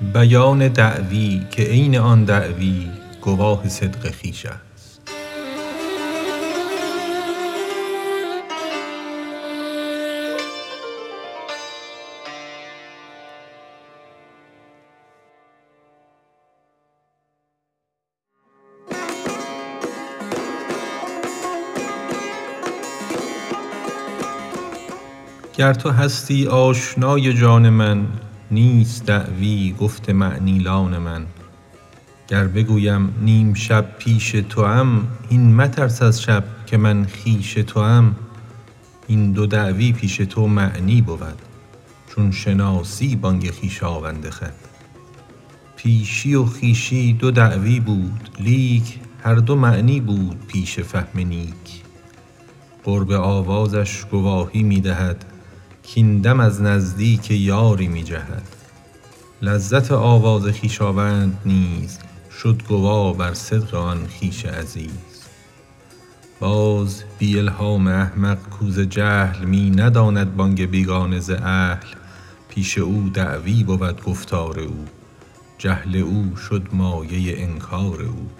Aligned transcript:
بیان 0.00 0.68
دعوی 0.68 1.42
که 1.50 1.62
عین 1.62 1.98
آن 1.98 2.24
دعوی 2.24 2.88
گواه 3.20 3.68
صدق 3.68 4.14
خویش 4.20 4.46
است. 4.46 5.00
گر 25.56 25.74
تو 25.74 25.90
هستی 25.90 26.46
آشنای 26.46 27.34
جان 27.34 27.68
من 27.68 28.06
نیست 28.50 29.06
دعوی 29.06 29.74
گفت 29.80 30.10
معنی 30.10 30.58
لان 30.58 30.98
من. 30.98 31.26
گر 32.28 32.46
بگویم 32.46 33.14
نیم 33.22 33.54
شب 33.54 33.98
پیش 33.98 34.30
توام 34.30 35.08
هین 35.30 35.54
مترس 35.54 36.02
از 36.02 36.22
شب 36.22 36.44
که 36.66 36.76
من 36.76 37.06
خویش 37.06 37.54
توام. 37.54 38.16
این 39.06 39.32
دو 39.32 39.46
دعوی 39.46 39.92
پیش 39.92 40.16
تو 40.16 40.46
معنی 40.46 41.02
بود 41.02 41.42
چون 42.10 42.30
شناسی 42.30 43.16
بانگ 43.16 43.50
خویشاوند 43.50 44.30
خود 44.30 44.52
پیشی 45.76 46.34
و 46.34 46.44
خویشی 46.44 47.12
دو 47.12 47.30
دعوی 47.30 47.80
بود 47.80 48.30
لیک 48.38 49.00
هر 49.24 49.34
دو 49.34 49.56
معنی 49.56 50.00
بود 50.00 50.46
پیش 50.46 50.80
فهم 50.80 51.18
نیک. 51.18 51.82
قرب 52.84 53.10
آوازش 53.10 54.04
گواهی 54.10 54.62
می 54.62 54.80
دهد 54.80 55.24
کاین 55.94 56.20
دم 56.20 56.40
از 56.40 56.62
نزدیک 56.62 57.30
یاری 57.30 57.88
می 57.88 58.02
جهد. 58.02 58.42
لذت 59.42 59.92
آواز 59.92 60.46
خویشاوند 60.46 61.38
نیز 61.46 61.98
شد 62.42 62.62
گواه 62.68 63.16
بر 63.16 63.34
صدق 63.34 63.74
آن 63.74 64.06
خویش 64.18 64.44
عزیز. 64.44 65.24
باز 66.40 67.04
بی 67.18 67.38
الهام 67.38 67.86
احمق 67.86 68.38
کاو 68.50 68.70
ز 68.70 68.80
جهل 68.80 69.44
می 69.44 69.70
نداند 69.70 70.36
بانگ 70.36 70.70
بیگانه 70.70 71.20
ز 71.20 71.30
اهل. 71.30 71.86
پیش 72.48 72.78
او 72.78 73.10
دعوی 73.14 73.64
بود 73.64 74.04
گفتار 74.04 74.60
او. 74.60 74.84
جهل 75.58 75.96
او 75.96 76.36
شد 76.36 76.68
مایه 76.72 77.42
انکار 77.42 78.02
او. 78.02 78.30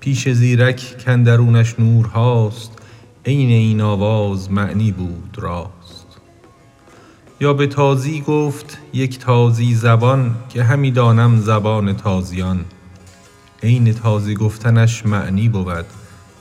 پیش 0.00 0.28
زیرک 0.28 1.04
کاندرونش 1.04 1.74
نورهاست. 1.78 2.72
عین 3.26 3.50
این 3.50 3.80
آواز 3.80 4.50
معنی 4.50 4.92
بود 4.92 5.36
راست. 5.36 6.01
یا 7.42 7.52
به 7.52 7.66
تازی 7.66 8.20
گفت 8.20 8.78
یک 8.92 9.18
تازی 9.18 9.74
زبان 9.74 10.34
که 10.48 10.62
همی 10.62 10.90
دانم 10.90 11.40
زبان 11.40 11.96
تازیان. 11.96 12.64
عین 13.62 13.92
تازی 13.92 14.34
گفتنش 14.34 15.06
معنی 15.06 15.48
بود 15.48 15.84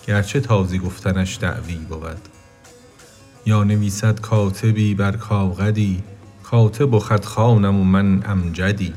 گرچه 0.08 0.40
تازی 0.40 0.80
گفتنش 0.80 1.38
دعوی 1.42 1.76
بود. 1.76 2.22
یا 3.46 3.64
نویسد 3.64 4.20
کاتبی 4.20 4.96
بر 4.96 5.12
کاغدی 5.12 6.04
کاتب 6.44 6.94
و 6.94 7.00
خط 7.00 7.26
خوانم 7.26 7.80
و 7.80 7.84
من 7.84 8.24
امجدی. 8.26 8.94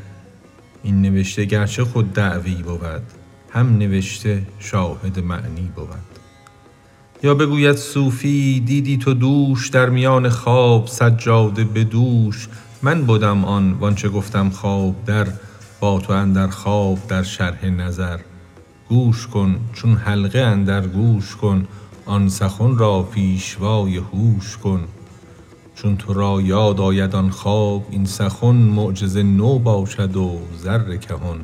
این 0.82 1.02
نوشته 1.02 1.44
گرچه 1.44 1.84
خود 1.84 2.12
دعوی 2.12 2.54
بود 2.54 3.02
هم 3.50 3.78
نوشته 3.78 4.46
شاهد 4.58 5.18
معنی 5.18 5.72
بود. 5.76 6.13
یا 7.22 7.34
بگوید 7.34 7.76
صوفی 7.76 8.60
دیدی 8.60 8.96
تو 8.96 9.14
دوش 9.14 9.68
در 9.68 9.90
میان 9.90 10.28
خواب 10.28 10.86
سجاده 10.86 11.64
به 11.64 11.84
دوش. 11.84 12.48
من 12.82 13.06
بدم 13.06 13.44
آن 13.44 13.72
وآنچ 13.72 14.06
گفتم 14.06 14.50
خواب 14.50 15.04
در 15.04 15.26
با 15.80 16.00
تو 16.00 16.12
اندر 16.12 16.46
خواب 16.46 16.98
در 17.08 17.22
شرح 17.22 17.66
نظر. 17.66 18.18
گوش 18.88 19.26
کن 19.26 19.60
چون 19.72 19.94
حلقه 19.94 20.38
اندر 20.38 20.86
گوش 20.86 21.36
کن 21.36 21.66
آن 22.06 22.28
سخن 22.28 22.78
را 22.78 23.02
پیشوای 23.02 23.96
هوش 23.96 24.56
کن. 24.56 24.84
چون 25.74 25.96
تو 25.96 26.12
را 26.12 26.40
یاد 26.40 26.80
آید 26.80 27.14
آن 27.14 27.30
خواب 27.30 27.86
این 27.90 28.04
سخن 28.04 28.54
معجز 28.54 29.16
نو 29.16 29.58
باشد 29.58 30.16
و 30.16 30.40
زر 30.56 30.96
کهن. 30.96 31.38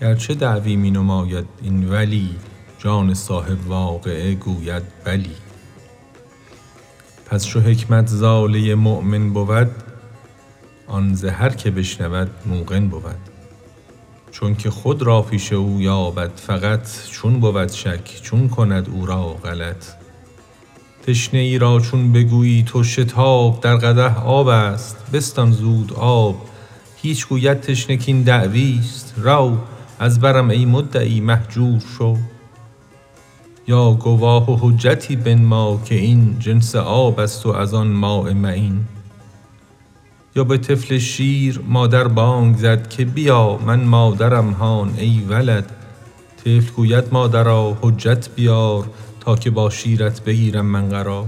گرچه 0.00 0.34
دعوی 0.34 0.76
می 0.76 0.90
نماید 0.90 1.46
این 1.62 1.88
ولی 1.88 2.30
جان 2.78 3.14
صاحب 3.14 3.68
واقعه 3.68 4.34
گوید 4.34 4.82
بلی. 5.04 5.36
پس 7.26 7.46
چو 7.46 7.60
حکمت 7.60 8.06
ز 8.06 8.22
آله 8.22 8.74
مؤمن 8.74 9.32
بود 9.32 9.70
آن 10.86 11.14
ز 11.14 11.24
هر 11.24 11.48
که 11.48 11.70
بشنود 11.70 12.30
موقن 12.46 12.88
بود. 12.88 13.16
چونک 14.30 14.68
خود 14.68 15.02
را 15.02 15.22
پیش 15.22 15.52
او 15.52 15.80
یابد 15.80 16.30
فقط 16.36 17.08
چون 17.10 17.40
بود 17.40 17.72
شک 17.72 18.22
چون 18.22 18.48
کند 18.48 18.88
او 18.88 19.06
را 19.06 19.28
غلط. 19.28 19.84
تشنه 21.06 21.40
ای 21.40 21.58
را 21.58 21.80
چون 21.80 22.12
بگویی 22.12 22.62
تو 22.62 22.84
شتاب 22.84 23.60
در 23.60 23.76
قدح 23.76 24.26
آب 24.26 24.46
است 24.46 24.96
بستان 25.12 25.52
زود 25.52 25.92
آب. 25.92 26.48
هیچ 26.96 27.28
گوید 27.28 27.60
تشنه 27.60 27.96
کاین 27.96 28.22
دعویست 28.22 29.14
رو 29.16 29.58
از 29.98 30.20
برم 30.20 30.50
ای 30.50 30.64
مدعی 30.64 31.20
مهجور 31.20 31.82
شو. 31.98 32.16
یا 33.68 33.92
گواه 33.92 34.50
و 34.50 34.56
حجتی 34.60 35.16
بنما 35.16 35.80
که 35.84 35.94
این 35.94 36.36
جنس 36.38 36.76
آب 36.76 37.20
است 37.20 37.46
و 37.46 37.48
از 37.48 37.74
آن 37.74 37.88
ماء 37.88 38.34
معین. 38.34 38.84
یا 40.36 40.44
به 40.44 40.58
طفل 40.58 40.98
شیر 40.98 41.60
مادر 41.68 42.08
بانگ 42.08 42.56
زد 42.56 42.88
که 42.88 43.04
بیا 43.04 43.58
من 43.66 43.84
مادرم 43.84 44.50
هان 44.50 44.94
ای 44.98 45.20
ولد. 45.28 45.70
طفل 46.36 46.72
گوید 46.76 47.04
مادرا 47.12 47.76
حجت 47.82 48.28
بیار 48.34 48.90
تا 49.20 49.36
که 49.36 49.50
با 49.50 49.70
شیرت 49.70 50.24
بگیرم 50.24 50.66
من 50.66 50.88
قرار. 50.88 51.26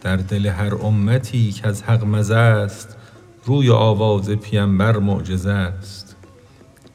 در 0.00 0.16
دل 0.16 0.46
هر 0.46 0.74
امتی 0.74 1.52
کز 1.52 1.82
حق 1.82 2.04
مزه 2.04 2.68
ست 2.68 2.96
روی 3.44 3.70
آواز 3.70 4.30
پیمبر 4.30 4.98
معجزه 4.98 5.72
ست 5.80 6.16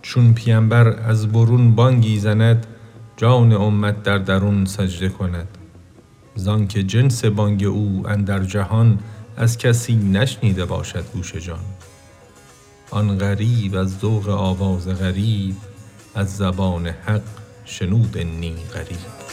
چون 0.01 0.33
پیمبر 0.33 0.87
از 0.87 1.27
برون 1.27 1.75
بانگی 1.75 2.19
زند 2.19 2.67
جان 3.17 3.53
امت 3.53 4.03
در 4.03 4.17
درون 4.17 4.65
سجده 4.65 5.09
کند. 5.09 5.47
زانک 6.35 6.69
جنس 6.69 7.25
بانگ 7.25 7.63
او 7.63 8.03
اندر 8.07 8.43
جهان 8.43 8.99
از 9.37 9.57
کسی 9.57 9.95
نشنیده 9.95 10.65
باشد 10.65 11.05
گوش 11.13 11.35
جان. 11.35 11.59
آن 12.91 13.17
غریب 13.17 13.75
از 13.75 13.99
ذوق 13.99 14.29
آواز 14.29 14.87
غریب 14.87 15.55
از 16.15 16.37
زبان 16.37 16.87
حق 16.87 17.21
شنود 17.65 18.17
انی 18.17 18.55
قریب 18.73 19.24